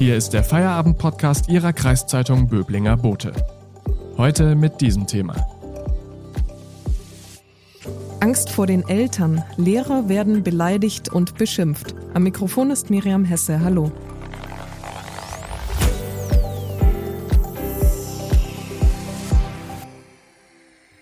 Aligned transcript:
Hier 0.00 0.16
ist 0.16 0.30
der 0.30 0.42
Feierabend-Podcast 0.42 1.50
Ihrer 1.50 1.74
Kreiszeitung 1.74 2.48
Böblinger 2.48 2.96
Bote. 2.96 3.34
Heute 4.16 4.54
mit 4.54 4.80
diesem 4.80 5.06
Thema. 5.06 5.36
Angst 8.20 8.48
vor 8.48 8.66
den 8.66 8.88
Eltern. 8.88 9.44
Lehrer 9.58 10.08
werden 10.08 10.42
beleidigt 10.42 11.10
und 11.10 11.36
beschimpft. 11.36 11.94
Am 12.14 12.22
Mikrofon 12.22 12.70
ist 12.70 12.88
Miriam 12.88 13.26
Hesse. 13.26 13.60
Hallo. 13.60 13.92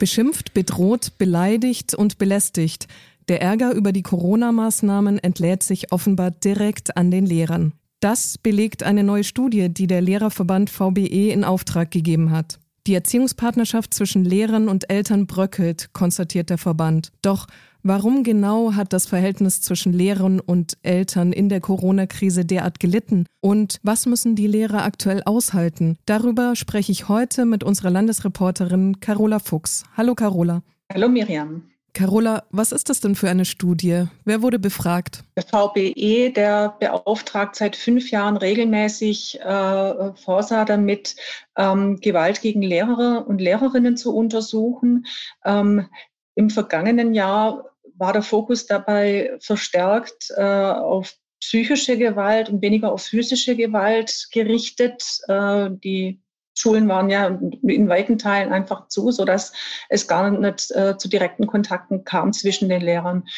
Beschimpft, 0.00 0.54
bedroht, 0.54 1.12
beleidigt 1.18 1.94
und 1.94 2.18
belästigt. 2.18 2.88
Der 3.28 3.42
Ärger 3.42 3.74
über 3.74 3.92
die 3.92 4.02
Corona-Maßnahmen 4.02 5.20
entlädt 5.20 5.62
sich 5.62 5.92
offenbar 5.92 6.32
direkt 6.32 6.96
an 6.96 7.12
den 7.12 7.26
Lehrern. 7.26 7.74
Das 8.00 8.38
belegt 8.38 8.84
eine 8.84 9.02
neue 9.02 9.24
Studie, 9.24 9.68
die 9.68 9.88
der 9.88 10.00
Lehrerverband 10.00 10.70
VBE 10.70 11.32
in 11.32 11.42
Auftrag 11.42 11.90
gegeben 11.90 12.30
hat. 12.30 12.60
Die 12.86 12.94
Erziehungspartnerschaft 12.94 13.92
zwischen 13.92 14.24
Lehrern 14.24 14.68
und 14.68 14.88
Eltern 14.88 15.26
bröckelt, 15.26 15.92
konstatiert 15.92 16.48
der 16.48 16.58
Verband. 16.58 17.10
Doch 17.22 17.48
warum 17.82 18.22
genau 18.22 18.74
hat 18.74 18.92
das 18.92 19.06
Verhältnis 19.06 19.62
zwischen 19.62 19.92
Lehrern 19.92 20.38
und 20.38 20.78
Eltern 20.82 21.32
in 21.32 21.48
der 21.48 21.60
Corona-Krise 21.60 22.44
derart 22.44 22.78
gelitten? 22.78 23.26
Und 23.40 23.80
was 23.82 24.06
müssen 24.06 24.36
die 24.36 24.46
Lehrer 24.46 24.84
aktuell 24.84 25.22
aushalten? 25.24 25.98
Darüber 26.06 26.54
spreche 26.54 26.92
ich 26.92 27.08
heute 27.08 27.46
mit 27.46 27.64
unserer 27.64 27.90
Landesreporterin 27.90 29.00
Carola 29.00 29.40
Fuchs. 29.40 29.82
Hallo 29.96 30.14
Carola. 30.14 30.62
Hallo 30.90 31.08
Miriam. 31.08 31.64
Carola, 31.98 32.44
was 32.50 32.70
ist 32.70 32.90
das 32.90 33.00
denn 33.00 33.16
für 33.16 33.28
eine 33.28 33.44
Studie? 33.44 34.04
Wer 34.24 34.40
wurde 34.40 34.60
befragt? 34.60 35.24
Der 35.36 35.42
VBE, 35.42 36.30
der 36.30 36.76
beauftragt 36.78 37.56
seit 37.56 37.74
fünf 37.74 38.12
Jahren 38.12 38.36
regelmäßig 38.36 39.40
äh, 39.40 40.14
Forsa 40.14 40.64
damit, 40.64 41.16
ähm, 41.56 41.98
Gewalt 41.98 42.40
gegen 42.40 42.62
Lehrer 42.62 43.26
und 43.26 43.40
Lehrerinnen 43.40 43.96
zu 43.96 44.14
untersuchen. 44.14 45.06
Ähm, 45.44 45.88
Im 46.36 46.50
vergangenen 46.50 47.14
Jahr 47.14 47.64
war 47.96 48.12
der 48.12 48.22
Fokus 48.22 48.66
dabei 48.66 49.36
verstärkt 49.40 50.30
äh, 50.36 50.40
auf 50.40 51.16
psychische 51.40 51.98
Gewalt 51.98 52.48
und 52.48 52.62
weniger 52.62 52.92
auf 52.92 53.02
physische 53.02 53.56
Gewalt 53.56 54.28
gerichtet. 54.30 55.02
Äh, 55.26 55.70
die 55.82 56.20
Schulen 56.58 56.88
waren 56.88 57.08
ja 57.08 57.38
in 57.62 57.88
weiten 57.88 58.18
Teilen 58.18 58.52
einfach 58.52 58.88
zu, 58.88 59.12
so 59.12 59.24
dass 59.24 59.52
es 59.88 60.08
gar 60.08 60.30
nicht 60.30 60.70
äh, 60.72 60.98
zu 60.98 61.08
direkten 61.08 61.46
Kontakten 61.46 62.04
kam 62.04 62.32
zwischen 62.32 62.68
den 62.68 62.80
Lehrern. 62.80 63.28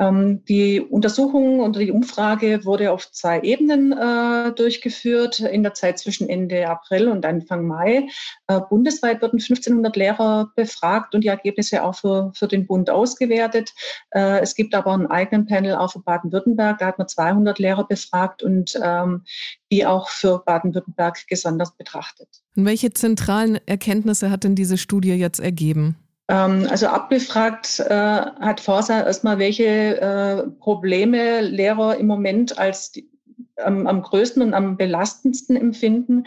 Ähm, 0.00 0.42
die 0.46 0.80
Untersuchung 0.80 1.60
oder 1.60 1.78
die 1.78 1.92
Umfrage 1.92 2.64
wurde 2.64 2.90
auf 2.90 3.12
zwei 3.12 3.40
Ebenen 3.42 3.92
äh, 3.92 4.52
durchgeführt 4.52 5.40
in 5.40 5.62
der 5.62 5.74
Zeit 5.74 5.98
zwischen 5.98 6.28
Ende 6.28 6.66
April 6.68 7.08
und 7.08 7.26
Anfang 7.26 7.66
Mai. 7.66 8.08
Äh, 8.46 8.60
bundesweit 8.70 9.20
wurden 9.20 9.36
1500 9.36 9.94
Lehrer 9.96 10.50
befragt 10.56 11.14
und 11.14 11.22
die 11.22 11.28
Ergebnisse 11.28 11.84
auch 11.84 11.94
für, 11.94 12.32
für 12.34 12.48
den 12.48 12.66
Bund 12.66 12.88
ausgewertet. 12.88 13.72
Äh, 14.10 14.40
es 14.40 14.54
gibt 14.54 14.74
aber 14.74 14.94
einen 14.94 15.06
eigenen 15.06 15.46
Panel 15.46 15.74
auch 15.74 15.92
für 15.92 16.00
Baden-Württemberg. 16.00 16.78
Da 16.78 16.86
hat 16.86 16.98
man 16.98 17.06
200 17.06 17.58
Lehrer 17.58 17.86
befragt 17.86 18.42
und 18.42 18.80
ähm, 18.82 19.24
die 19.70 19.84
auch 19.84 20.08
für 20.08 20.42
Baden-Württemberg 20.44 21.26
gesondert 21.28 21.76
betrachtet. 21.76 22.28
Und 22.56 22.64
welche 22.64 22.90
zentralen 22.94 23.60
Erkenntnisse 23.66 24.30
hat 24.30 24.44
denn 24.44 24.54
diese 24.54 24.78
Studie 24.78 25.12
jetzt 25.12 25.40
ergeben? 25.40 25.96
Ähm, 26.30 26.68
also 26.70 26.86
abgefragt 26.86 27.80
äh, 27.80 27.92
hat 27.92 28.60
Forsa 28.60 29.02
erstmal, 29.02 29.40
welche 29.40 30.00
äh, 30.00 30.46
Probleme 30.60 31.40
Lehrer 31.40 31.96
im 31.96 32.06
Moment 32.06 32.56
als 32.56 32.92
die, 32.92 33.10
am, 33.56 33.88
am, 33.88 34.00
größten 34.00 34.40
und 34.40 34.54
am 34.54 34.76
belastendsten 34.76 35.56
empfinden. 35.56 36.24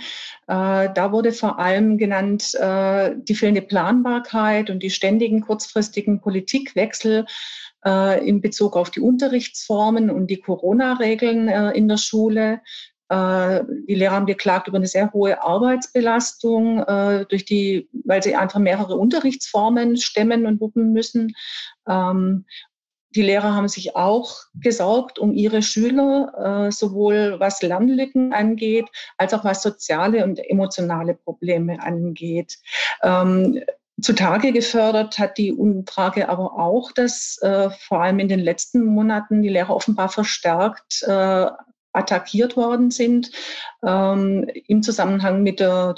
Äh, 0.48 0.90
da 0.94 1.12
wurde 1.14 1.32
vor 1.32 1.58
allem 1.58 1.98
genannt 1.98 2.54
äh, 2.56 3.16
die 3.16 3.34
fehlende 3.34 3.62
Planbarkeit 3.62 4.70
und 4.70 4.84
die 4.84 4.90
ständigen 4.90 5.40
kurzfristigen 5.40 6.20
Politikwechsel 6.20 7.26
äh, 7.86 8.28
in 8.28 8.42
Bezug 8.42 8.76
auf 8.76 8.92
die 8.92 9.00
Unterrichtsformen 9.00 10.10
und 10.10 10.28
die 10.28 10.42
Corona-Regeln 10.42 11.48
äh, 11.48 11.72
in 11.72 11.88
der 11.88 11.98
Schule. 11.98 12.60
Äh, 13.14 13.64
die 13.88 13.96
Lehrer 13.96 14.16
haben 14.16 14.26
geklagt 14.26 14.68
über 14.68 14.78
eine 14.78 14.88
sehr 14.88 15.12
hohe 15.14 15.44
Arbeitsbelastung, 15.44 16.80
äh, 16.80 17.26
durch 17.28 17.46
die, 17.46 17.88
weil 18.06 18.24
sie 18.24 18.36
einfach 18.36 18.60
mehrere 18.60 18.96
Unterrichtsformen 18.96 19.98
stemmen 19.98 20.48
und 20.48 20.60
wuppen 20.60 20.94
müssen. 20.94 21.36
Ähm, 21.88 22.46
die 23.16 23.22
Lehrer 23.22 23.54
haben 23.54 23.68
sich 23.68 23.96
auch 23.96 24.38
gesorgt 24.56 25.20
um 25.20 25.34
ihre 25.34 25.62
Schüler, 25.62 26.68
äh, 26.68 26.72
sowohl 26.72 27.36
was 27.38 27.62
Lernlücken 27.62 28.34
angeht, 28.34 28.86
als 29.18 29.36
auch 29.36 29.44
was 29.44 29.62
soziale 29.62 30.24
und 30.24 30.40
emotionale 30.40 31.14
Probleme 31.14 31.80
angeht. 31.84 32.58
Ähm, 33.04 33.62
zutage 34.02 34.52
gefördert 34.52 35.20
hat 35.20 35.38
die 35.38 35.54
Umfrage 35.54 36.28
aber 36.28 36.58
auch, 36.58 36.92
dass 36.92 37.38
äh, 37.44 37.70
vor 37.70 38.02
allem 38.02 38.18
in 38.18 38.28
den 38.28 38.40
letzten 38.40 38.84
Monaten 38.84 39.44
die 39.44 39.50
Lehrer 39.50 39.76
offenbar 39.76 40.10
verstärkt 40.10 41.04
äh, 41.04 41.48
attackiert 41.94 42.58
worden 42.58 42.92
sind 42.92 43.32
ähm, 43.86 44.50
im 44.68 44.84
Zusammenhang 44.84 45.44
mit 45.44 45.60
der 45.60 45.96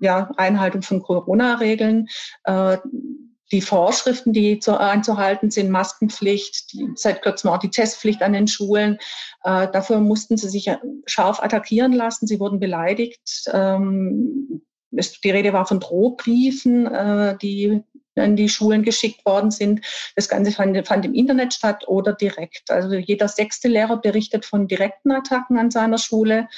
ja, 0.00 0.30
Einhaltung 0.36 0.82
von 0.82 1.02
Corona-Regeln. 1.02 2.08
Äh, 2.44 2.78
die 3.52 3.60
Vorschriften, 3.60 4.32
die 4.32 4.60
zu, 4.60 4.78
einzuhalten 4.78 5.50
sind, 5.50 5.70
Maskenpflicht, 5.70 6.72
die, 6.72 6.88
seit 6.94 7.22
kurzem 7.22 7.50
auch 7.50 7.58
die 7.58 7.70
Testpflicht 7.70 8.22
an 8.22 8.32
den 8.32 8.46
Schulen. 8.46 8.98
Äh, 9.42 9.68
dafür 9.72 9.98
mussten 9.98 10.36
sie 10.36 10.48
sich 10.48 10.70
scharf 11.06 11.42
attackieren 11.42 11.92
lassen. 11.92 12.26
Sie 12.26 12.38
wurden 12.38 12.60
beleidigt. 12.60 13.44
Ähm, 13.52 14.62
die 14.92 15.30
Rede 15.30 15.52
war 15.52 15.66
von 15.66 15.80
Drohbriefen, 15.80 16.86
äh, 16.86 17.36
die 17.38 17.82
in 18.24 18.36
die 18.36 18.48
Schulen 18.48 18.82
geschickt 18.82 19.24
worden 19.24 19.50
sind. 19.50 19.80
Das 20.16 20.28
Ganze 20.28 20.52
fand, 20.52 20.86
fand, 20.86 21.04
im 21.04 21.14
Internet 21.14 21.54
statt 21.54 21.84
oder 21.86 22.12
direkt. 22.12 22.70
Also 22.70 22.94
jeder 22.94 23.28
sechste 23.28 23.68
Lehrer 23.68 24.00
berichtet 24.00 24.44
von 24.44 24.68
direkten 24.68 25.12
Attacken 25.12 25.58
an 25.58 25.70
seiner 25.70 25.98
Schule 25.98 26.48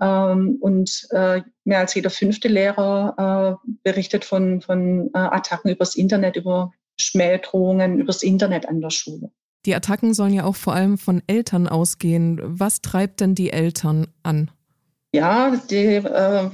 ähm, 0.00 0.58
und 0.60 1.06
äh, 1.10 1.42
mehr 1.64 1.80
als 1.80 1.94
jeder 1.94 2.10
fünfte 2.10 2.48
Lehrer 2.48 3.58
äh, 3.62 3.70
berichtet 3.82 4.24
von, 4.24 4.60
von 4.60 5.10
äh, 5.14 5.18
Attacken 5.18 5.70
übers 5.70 5.96
Internet, 5.96 6.36
über 6.36 6.72
Schmähdrohungen 6.98 7.98
übers 7.98 8.22
Internet 8.22 8.68
an 8.68 8.80
der 8.80 8.90
Schule. 8.90 9.30
Die 9.66 9.74
Attacken 9.74 10.14
sollen 10.14 10.32
ja 10.32 10.44
auch 10.44 10.56
vor 10.56 10.74
allem 10.74 10.96
von 10.96 11.22
Eltern 11.26 11.66
ausgehen. 11.66 12.40
Was 12.42 12.80
treibt 12.80 13.20
denn 13.20 13.34
die 13.34 13.50
Eltern 13.50 14.06
an? 14.22 14.50
Ja, 15.12 15.56
die 15.70 15.94
äh, 15.96 16.50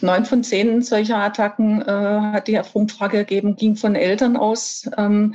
neun 0.00 0.24
von 0.24 0.42
zehn 0.42 0.80
solcher 0.82 1.18
Attacken 1.18 1.82
äh, 1.82 1.86
hat 2.32 2.48
die 2.48 2.60
Umfrage 2.72 3.18
gegeben, 3.18 3.56
ging 3.56 3.76
von 3.76 3.94
Eltern 3.94 4.36
aus. 4.36 4.88
Ähm, 4.96 5.34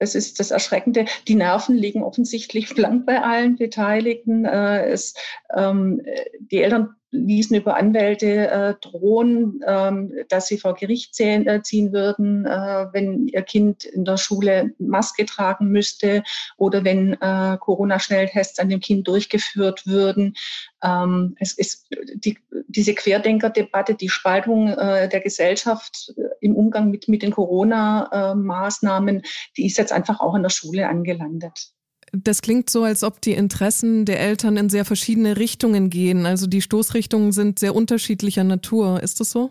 es 0.00 0.14
ist 0.14 0.40
das 0.40 0.50
Erschreckende. 0.50 1.04
Die 1.28 1.36
Nerven 1.36 1.76
liegen 1.76 2.02
offensichtlich 2.02 2.68
blank 2.74 3.06
bei 3.06 3.22
allen 3.22 3.56
Beteiligten. 3.56 4.44
Äh, 4.44 4.86
es, 4.86 5.14
ähm, 5.54 6.02
die 6.40 6.62
Eltern 6.62 6.96
ließen 7.12 7.56
über 7.56 7.76
Anwälte 7.76 8.48
äh, 8.48 8.74
drohen, 8.80 9.60
ähm, 9.66 10.12
dass 10.28 10.46
sie 10.46 10.58
vor 10.58 10.74
Gericht 10.74 11.14
ziehen, 11.14 11.46
äh, 11.46 11.60
ziehen 11.62 11.92
würden, 11.92 12.46
äh, 12.46 12.86
wenn 12.92 13.26
ihr 13.26 13.42
Kind 13.42 13.84
in 13.84 14.04
der 14.04 14.16
Schule 14.16 14.72
Maske 14.78 15.26
tragen 15.26 15.68
müsste 15.68 16.22
oder 16.56 16.84
wenn 16.84 17.14
äh, 17.14 17.56
Corona-Schnelltests 17.58 18.60
an 18.60 18.68
dem 18.68 18.80
Kind 18.80 19.08
durchgeführt 19.08 19.86
würden. 19.86 20.34
Ähm, 20.82 21.34
es 21.40 21.58
ist 21.58 21.88
die, 22.14 22.38
diese 22.68 22.94
Querdenker-Debatte, 22.94 23.94
die 23.94 24.08
Spaltung 24.08 24.68
äh, 24.68 25.08
der 25.08 25.20
Gesellschaft 25.20 26.14
im 26.40 26.56
Umgang 26.56 26.90
mit, 26.90 27.08
mit 27.08 27.22
den 27.22 27.30
Corona-Maßnahmen, 27.30 29.22
die 29.56 29.66
ist 29.66 29.78
jetzt 29.78 29.92
einfach 29.92 30.20
auch 30.20 30.34
in 30.34 30.42
der 30.42 30.50
Schule 30.50 30.88
angelandet. 30.88 31.72
Das 32.12 32.42
klingt 32.42 32.70
so, 32.70 32.82
als 32.82 33.04
ob 33.04 33.20
die 33.20 33.32
Interessen 33.32 34.04
der 34.04 34.20
Eltern 34.20 34.56
in 34.56 34.68
sehr 34.68 34.84
verschiedene 34.84 35.36
Richtungen 35.36 35.90
gehen. 35.90 36.26
Also 36.26 36.46
die 36.46 36.60
Stoßrichtungen 36.60 37.32
sind 37.32 37.58
sehr 37.58 37.74
unterschiedlicher 37.74 38.42
Natur. 38.42 39.00
Ist 39.02 39.20
das 39.20 39.30
so? 39.30 39.50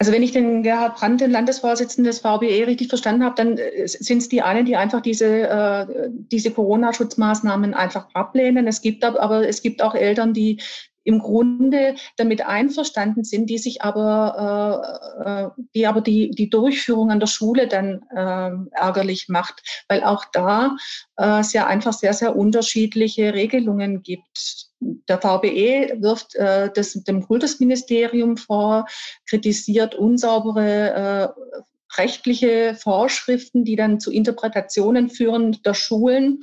Also 0.00 0.12
wenn 0.12 0.22
ich 0.22 0.30
den 0.30 0.62
Gerhard 0.62 0.96
Brandt, 0.96 1.20
den 1.20 1.32
Landesvorsitzenden 1.32 2.10
des 2.10 2.20
VBE, 2.20 2.66
richtig 2.68 2.88
verstanden 2.88 3.24
habe, 3.24 3.34
dann 3.34 3.58
äh, 3.58 3.86
sind 3.86 4.18
es 4.18 4.28
die 4.28 4.42
einen, 4.42 4.64
die 4.64 4.76
einfach 4.76 5.00
diese, 5.00 5.48
äh, 5.48 5.86
diese 6.10 6.52
Corona-Schutzmaßnahmen 6.52 7.74
einfach 7.74 8.06
ablehnen. 8.14 8.68
Es 8.68 8.80
gibt 8.80 9.04
aber 9.04 9.46
es 9.46 9.60
gibt 9.60 9.82
auch 9.82 9.94
Eltern, 9.96 10.32
die 10.32 10.60
im 11.08 11.20
Grunde 11.20 11.94
damit 12.16 12.44
einverstanden 12.44 13.24
sind, 13.24 13.48
die 13.48 13.56
sich 13.56 13.80
aber, 13.80 14.84
äh, 15.24 15.56
äh, 15.56 15.62
die 15.74 15.86
aber 15.86 16.02
die, 16.02 16.30
die 16.30 16.50
Durchführung 16.50 17.10
an 17.10 17.18
der 17.18 17.26
Schule 17.26 17.66
dann 17.66 18.02
äh, 18.14 18.78
ärgerlich 18.78 19.28
macht, 19.28 19.84
weil 19.88 20.04
auch 20.04 20.26
da 20.34 20.76
äh, 21.16 21.42
ja 21.52 21.66
einfach 21.66 21.94
sehr, 21.94 22.12
sehr 22.12 22.36
unterschiedliche 22.36 23.32
Regelungen 23.32 24.02
gibt. 24.02 24.66
Der 24.80 25.18
VBE 25.18 25.96
wirft 26.02 26.34
äh, 26.34 26.70
das 26.74 26.92
dem 26.92 27.26
Kultusministerium 27.26 28.36
vor, 28.36 28.86
kritisiert 29.26 29.94
unsaubere 29.94 31.34
äh, 31.34 31.62
rechtliche 31.96 32.74
Vorschriften, 32.74 33.64
die 33.64 33.76
dann 33.76 33.98
zu 33.98 34.12
Interpretationen 34.12 35.08
führen 35.08 35.56
der 35.64 35.72
Schulen. 35.72 36.40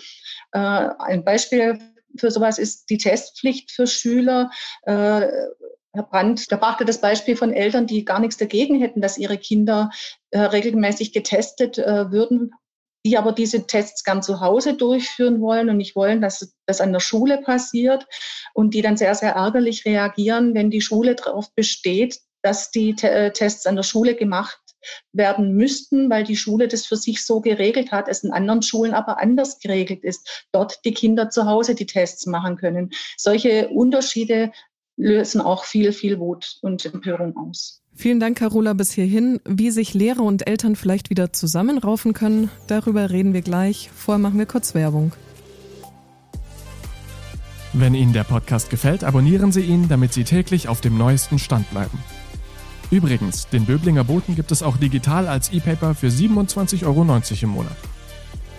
Äh, 0.53 0.57
ein 0.57 1.23
Beispiel 1.23 1.77
für 2.19 2.31
sowas 2.31 2.57
ist 2.57 2.89
die 2.89 2.97
Testpflicht 2.97 3.71
für 3.71 3.87
Schüler. 3.87 4.51
Äh, 4.83 5.27
Herr 5.93 6.03
Brandt, 6.09 6.51
der 6.51 6.57
brachte 6.57 6.83
das 6.83 6.99
Beispiel 6.99 7.37
von 7.37 7.53
Eltern, 7.53 7.87
die 7.87 8.03
gar 8.03 8.19
nichts 8.19 8.37
dagegen 8.37 8.79
hätten, 8.79 9.01
dass 9.01 9.17
ihre 9.17 9.37
Kinder 9.37 9.89
äh, 10.31 10.39
regelmäßig 10.39 11.13
getestet 11.13 11.77
äh, 11.77 12.11
würden, 12.11 12.51
die 13.05 13.17
aber 13.17 13.31
diese 13.31 13.65
Tests 13.65 14.03
gern 14.03 14.21
zu 14.21 14.41
Hause 14.41 14.73
durchführen 14.73 15.39
wollen 15.39 15.69
und 15.69 15.77
nicht 15.77 15.95
wollen, 15.95 16.21
dass 16.21 16.53
das 16.65 16.81
an 16.81 16.91
der 16.91 16.99
Schule 16.99 17.37
passiert 17.37 18.05
und 18.53 18.73
die 18.73 18.81
dann 18.81 18.97
sehr, 18.97 19.15
sehr 19.15 19.33
ärgerlich 19.33 19.85
reagieren, 19.85 20.53
wenn 20.53 20.69
die 20.69 20.81
Schule 20.81 21.15
darauf 21.15 21.53
besteht, 21.55 22.19
dass 22.41 22.71
die 22.71 22.95
Te 22.95 23.31
Tests 23.33 23.65
an 23.65 23.75
der 23.75 23.83
Schule 23.83 24.15
gemacht 24.15 24.59
werden 25.13 25.53
müssten, 25.53 26.09
weil 26.09 26.23
die 26.23 26.35
Schule 26.35 26.67
das 26.67 26.85
für 26.85 26.97
sich 26.97 27.25
so 27.25 27.41
geregelt 27.41 27.91
hat, 27.91 28.07
es 28.07 28.23
in 28.23 28.31
anderen 28.31 28.61
Schulen 28.61 28.93
aber 28.93 29.21
anders 29.21 29.59
geregelt 29.59 30.03
ist, 30.03 30.45
dort 30.51 30.83
die 30.85 30.93
Kinder 30.93 31.29
zu 31.29 31.45
Hause 31.45 31.75
die 31.75 31.85
Tests 31.85 32.25
machen 32.25 32.57
können. 32.57 32.91
Solche 33.17 33.69
Unterschiede 33.69 34.51
lösen 34.97 35.41
auch 35.41 35.65
viel, 35.65 35.91
viel 35.91 36.19
Wut 36.19 36.57
und 36.61 36.85
Empörung 36.85 37.35
aus. 37.35 37.81
Vielen 37.93 38.19
Dank, 38.19 38.37
Carola, 38.37 38.73
bis 38.73 38.91
hierhin. 38.91 39.39
Wie 39.45 39.71
sich 39.71 39.93
Lehrer 39.93 40.23
und 40.23 40.47
Eltern 40.47 40.75
vielleicht 40.75 41.09
wieder 41.09 41.31
zusammenraufen 41.31 42.13
können, 42.13 42.49
darüber 42.67 43.09
reden 43.09 43.33
wir 43.33 43.41
gleich. 43.41 43.89
Vorher 43.95 44.19
machen 44.19 44.37
wir 44.37 44.45
kurz 44.45 44.75
Werbung. 44.75 45.13
Wenn 47.71 47.93
Ihnen 47.93 48.13
der 48.13 48.23
Podcast 48.23 48.69
gefällt, 48.69 49.03
abonnieren 49.03 49.51
Sie 49.51 49.61
ihn, 49.61 49.89
damit 49.89 50.13
Sie 50.13 50.23
täglich 50.23 50.67
auf 50.67 50.81
dem 50.81 50.97
neuesten 50.97 51.39
Stand 51.39 51.69
bleiben. 51.71 51.99
Übrigens, 52.91 53.47
den 53.49 53.65
Böblinger 53.65 54.03
Boten 54.03 54.35
gibt 54.35 54.51
es 54.51 54.61
auch 54.61 54.77
digital 54.77 55.27
als 55.27 55.51
E-Paper 55.51 55.95
für 55.95 56.07
27,90 56.07 56.85
Euro 56.85 57.01
im 57.41 57.49
Monat. 57.49 57.75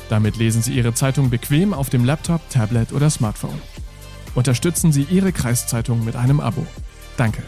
Damit 0.08 0.36
lesen 0.36 0.62
Sie 0.62 0.74
Ihre 0.74 0.94
Zeitung 0.94 1.30
bequem 1.30 1.72
auf 1.72 1.90
dem 1.90 2.04
Laptop, 2.04 2.40
Tablet 2.50 2.92
oder 2.92 3.10
Smartphone. 3.10 3.60
Unterstützen 4.34 4.92
Sie 4.92 5.06
Ihre 5.10 5.32
Kreiszeitung 5.32 6.04
mit 6.04 6.16
einem 6.16 6.40
Abo. 6.40 6.66
Danke. 7.16 7.42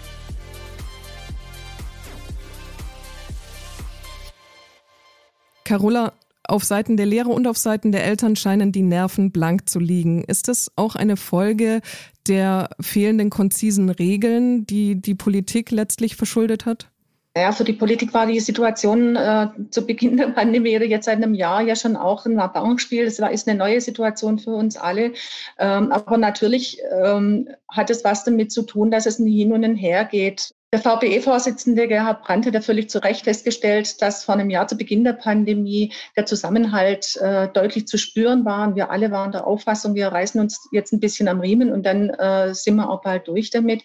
Carola, 5.64 6.12
auf 6.44 6.64
Seiten 6.64 6.96
der 6.96 7.04
Lehrer 7.04 7.28
und 7.28 7.46
auf 7.46 7.58
Seiten 7.58 7.92
der 7.92 8.04
Eltern 8.04 8.34
scheinen 8.34 8.72
die 8.72 8.82
Nerven 8.82 9.30
blank 9.30 9.68
zu 9.68 9.78
liegen. 9.78 10.24
Ist 10.24 10.48
das 10.48 10.72
auch 10.76 10.96
eine 10.96 11.18
Folge 11.18 11.82
der 12.28 12.70
fehlenden 12.80 13.30
konzisen 13.30 13.88
Regeln, 13.90 14.66
die 14.66 14.96
die 14.96 15.14
Politik 15.14 15.70
letztlich 15.70 16.16
verschuldet 16.16 16.66
hat? 16.66 16.90
Ja, 17.36 17.52
für 17.52 17.62
die 17.62 17.72
Politik 17.72 18.12
war 18.14 18.26
die 18.26 18.40
Situation 18.40 19.14
äh, 19.14 19.48
zu 19.70 19.86
Beginn 19.86 20.16
der 20.16 20.28
Pandemie 20.28 20.74
oder 20.74 20.86
jetzt 20.86 21.04
seit 21.04 21.18
einem 21.18 21.34
Jahr 21.34 21.60
ja 21.60 21.76
schon 21.76 21.94
auch 21.94 22.26
ein 22.26 22.38
Erfahrungsspiel. 22.38 23.04
Es 23.04 23.20
war, 23.20 23.30
ist 23.30 23.46
eine 23.48 23.56
neue 23.56 23.80
Situation 23.80 24.40
für 24.40 24.50
uns 24.50 24.76
alle. 24.76 25.12
Ähm, 25.58 25.92
aber 25.92 26.16
natürlich 26.16 26.80
ähm, 26.90 27.48
hat 27.68 27.90
es 27.90 28.02
was 28.02 28.24
damit 28.24 28.50
zu 28.50 28.62
tun, 28.62 28.90
dass 28.90 29.06
es 29.06 29.20
ein 29.20 29.26
Hin 29.26 29.52
und 29.52 29.64
ein 29.64 29.76
Her 29.76 30.04
geht. 30.04 30.52
Der 30.70 30.80
VBE-Vorsitzende 30.80 31.88
Gerhard 31.88 32.22
Brandt 32.24 32.44
hat 32.44 32.52
ja 32.52 32.60
völlig 32.60 32.90
zu 32.90 33.02
Recht 33.02 33.24
festgestellt, 33.24 34.02
dass 34.02 34.24
vor 34.24 34.34
einem 34.34 34.50
Jahr 34.50 34.68
zu 34.68 34.76
Beginn 34.76 35.02
der 35.02 35.14
Pandemie 35.14 35.94
der 36.14 36.26
Zusammenhalt 36.26 37.16
äh, 37.16 37.48
deutlich 37.48 37.86
zu 37.86 37.96
spüren 37.96 38.44
war. 38.44 38.68
Und 38.68 38.76
wir 38.76 38.90
alle 38.90 39.10
waren 39.10 39.32
der 39.32 39.46
Auffassung, 39.46 39.94
wir 39.94 40.08
reißen 40.08 40.38
uns 40.38 40.68
jetzt 40.70 40.92
ein 40.92 41.00
bisschen 41.00 41.26
am 41.26 41.40
Riemen 41.40 41.72
und 41.72 41.86
dann 41.86 42.10
äh, 42.10 42.54
sind 42.54 42.76
wir 42.76 42.90
auch 42.90 43.00
bald 43.00 43.26
durch 43.28 43.48
damit. 43.48 43.82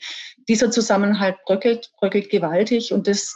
Dieser 0.49 0.71
Zusammenhalt 0.71 1.37
bröckelt, 1.45 1.89
bröckelt 1.99 2.29
gewaltig 2.29 2.91
und 2.91 3.07
das, 3.07 3.33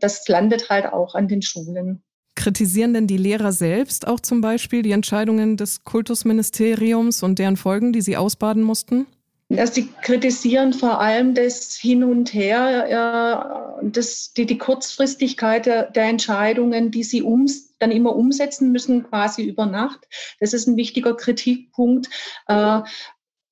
das 0.00 0.26
landet 0.26 0.70
halt 0.70 0.86
auch 0.86 1.14
an 1.14 1.28
den 1.28 1.42
Schulen. 1.42 2.02
Kritisieren 2.34 2.94
denn 2.94 3.06
die 3.06 3.18
Lehrer 3.18 3.52
selbst 3.52 4.06
auch 4.06 4.20
zum 4.20 4.40
Beispiel 4.40 4.80
die 4.80 4.92
Entscheidungen 4.92 5.58
des 5.58 5.84
Kultusministeriums 5.84 7.22
und 7.22 7.38
deren 7.38 7.58
Folgen, 7.58 7.92
die 7.92 8.00
sie 8.00 8.16
ausbaden 8.16 8.62
mussten? 8.62 9.06
Also 9.48 9.74
sie 9.74 9.88
kritisieren 10.02 10.72
vor 10.72 11.00
allem 11.00 11.34
das 11.34 11.76
Hin 11.76 12.02
und 12.02 12.34
Her, 12.34 13.80
äh, 13.82 13.88
das, 13.90 14.32
die, 14.32 14.44
die 14.44 14.58
Kurzfristigkeit 14.58 15.66
der, 15.66 15.90
der 15.90 16.04
Entscheidungen, 16.04 16.90
die 16.90 17.04
sie 17.04 17.22
ums, 17.22 17.76
dann 17.78 17.92
immer 17.92 18.16
umsetzen 18.16 18.72
müssen, 18.72 19.04
quasi 19.04 19.44
über 19.44 19.66
Nacht. 19.66 20.00
Das 20.40 20.52
ist 20.52 20.66
ein 20.66 20.76
wichtiger 20.76 21.14
Kritikpunkt. 21.14 22.08
Äh, 22.48 22.80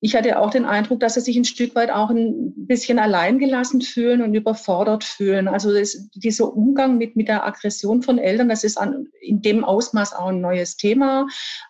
ich 0.05 0.15
hatte 0.15 0.37
auch 0.37 0.51
den 0.51 0.65
Eindruck, 0.65 0.99
dass 0.99 1.15
sie 1.15 1.21
sich 1.21 1.35
ein 1.35 1.45
Stück 1.45 1.73
weit 1.73 1.89
auch 1.89 2.11
ein 2.11 2.53
bisschen 2.67 2.99
alleingelassen 2.99 3.81
fühlen 3.81 4.21
und 4.21 4.35
überfordert 4.35 5.03
fühlen. 5.03 5.47
Also 5.47 5.73
das, 5.73 6.09
dieser 6.13 6.53
Umgang 6.53 6.99
mit, 6.99 7.15
mit 7.15 7.27
der 7.27 7.43
Aggression 7.43 8.03
von 8.03 8.19
Eltern, 8.19 8.47
das 8.47 8.63
ist 8.63 8.77
an, 8.77 9.07
in 9.19 9.41
dem 9.41 9.63
Ausmaß 9.63 10.13
auch 10.13 10.27
ein 10.27 10.41
neues 10.41 10.77
Thema. 10.77 11.25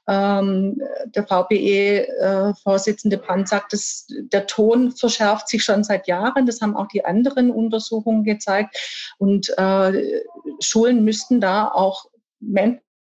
Ähm, 0.10 0.82
der 1.06 1.26
VPE-Vorsitzende 1.26 3.16
äh, 3.16 3.20
Brandt 3.20 3.48
sagt, 3.48 3.72
dass 3.72 4.06
der 4.10 4.48
Ton 4.48 4.92
verschärft 4.92 5.48
sich 5.48 5.64
schon 5.64 5.86
seit 5.86 6.06
Jahren. 6.06 6.46
Das 6.46 6.60
haben 6.60 6.76
auch 6.76 6.90
die 6.90 7.06
anderen 7.06 7.52
Untersuchungen 7.52 8.26
gezeigt. 8.26 8.76
Und 9.18 9.58
äh, 9.58 10.24
Schulen 10.60 11.06
müssten 11.06 11.40
da 11.40 11.70
auch 11.70 12.10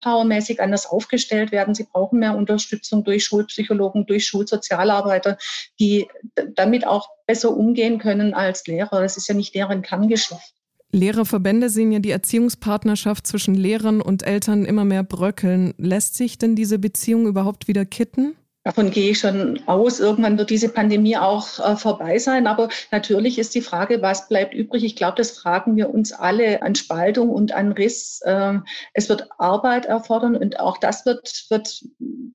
powermäßig 0.01 0.61
anders 0.61 0.87
aufgestellt 0.87 1.53
werden. 1.53 1.75
Sie 1.75 1.85
brauchen 1.85 2.19
mehr 2.19 2.37
Unterstützung 2.37 3.05
durch 3.05 3.25
Schulpsychologen, 3.25 4.07
durch 4.07 4.27
Schulsozialarbeiter, 4.27 5.39
die 5.79 6.09
damit 6.55 6.87
auch 6.87 7.09
besser 7.27 7.57
umgehen 7.57 7.99
können 7.99 8.35
als 8.35 8.67
Lehrer. 8.67 9.01
Das 9.01 9.17
ist 9.17 9.29
ja 9.29 9.35
nicht 9.35 9.55
deren 9.55 9.83
Kerngeschäft. 9.83 10.55
Lehrerverbände 10.93 11.71
sehen 11.71 11.93
ja 11.93 12.01
die 12.01 12.11
Erziehungspartnerschaft 12.11 13.27
zwischen 13.27 13.55
Lehrern 13.55 14.01
und 14.01 14.25
Eltern 14.25 14.65
immer 14.65 14.85
mehr 14.85 15.05
bröckeln. 15.05 15.73
Lässt 15.79 16.17
sich 16.17 16.37
denn 16.39 16.57
diese 16.57 16.79
Beziehung 16.79 17.27
überhaupt 17.27 17.69
wieder 17.69 17.85
kitten? 17.85 18.35
Davon 18.63 18.91
gehe 18.91 19.13
ich 19.13 19.19
schon 19.19 19.59
aus. 19.67 20.01
Irgendwann 20.01 20.37
wird 20.37 20.51
diese 20.51 20.69
Pandemie 20.69 21.17
auch 21.17 21.59
äh, 21.61 21.77
vorbei 21.77 22.19
sein. 22.19 22.47
Aber 22.47 22.69
natürlich 22.91 23.39
ist 23.39 23.55
die 23.55 23.63
Frage, 23.63 24.03
was 24.03 24.29
bleibt 24.29 24.53
übrig? 24.53 24.85
Ich 24.85 24.97
glaube, 24.97 25.17
das 25.17 25.31
fragen 25.31 25.77
wir 25.77 25.89
uns 25.89 26.13
alle 26.13 26.61
an 26.61 26.75
Spaltung 26.75 27.31
und 27.31 27.53
an 27.53 27.73
Riss. 27.73 28.21
Äh, 28.23 28.59
es 28.93 29.09
wird 29.09 29.29
Arbeit 29.39 29.87
erfordern 29.87 30.37
und 30.37 30.61
auch 30.61 30.77
das 30.77 31.07
wird, 31.07 31.47
wird 31.49 31.87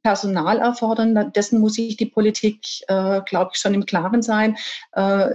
Personal 0.02 0.58
erfordern. 0.58 1.32
Dessen 1.34 1.60
muss 1.60 1.76
sich 1.76 1.96
die 1.96 2.08
Politik, 2.08 2.66
äh, 2.88 3.22
glaube 3.22 3.52
ich, 3.54 3.60
schon 3.60 3.76
im 3.76 3.86
Klaren 3.86 4.24
sein. 4.24 4.58
Äh, 4.94 5.30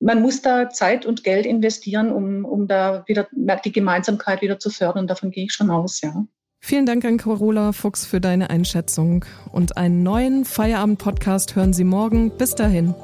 man 0.00 0.22
muss 0.22 0.40
da 0.40 0.70
Zeit 0.70 1.04
und 1.04 1.22
Geld 1.24 1.44
investieren, 1.44 2.10
um, 2.10 2.46
um 2.46 2.66
da 2.66 3.04
wieder 3.06 3.28
die 3.64 3.72
Gemeinsamkeit 3.72 4.40
wieder 4.40 4.58
zu 4.58 4.70
fördern. 4.70 5.06
Davon 5.06 5.30
gehe 5.30 5.44
ich 5.44 5.52
schon 5.52 5.70
aus, 5.70 6.00
ja. 6.00 6.26
Vielen 6.66 6.86
Dank 6.86 7.04
an 7.04 7.18
Carola 7.18 7.72
Fuchs 7.72 8.06
für 8.06 8.22
deine 8.22 8.48
Einschätzung. 8.48 9.26
Und 9.52 9.76
einen 9.76 10.02
neuen 10.02 10.46
Feierabend-Podcast 10.46 11.56
hören 11.56 11.74
Sie 11.74 11.84
morgen. 11.84 12.30
Bis 12.38 12.54
dahin. 12.54 12.94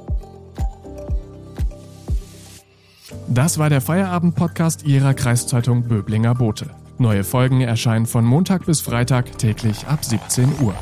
Das 3.29 3.59
war 3.59 3.69
der 3.69 3.83
Feierabend-Podcast 3.83 4.85
Ihrer 4.85 5.13
Kreiszeitung 5.13 5.83
Böblinger 5.83 6.35
Bote. 6.35 6.71
Neue 6.97 7.23
Folgen 7.23 7.61
erscheinen 7.61 8.07
von 8.07 8.25
Montag 8.25 8.65
bis 8.65 8.81
Freitag 8.81 9.37
täglich 9.37 9.87
ab 9.87 10.07
17 10.07 10.49
Uhr. 10.63 10.75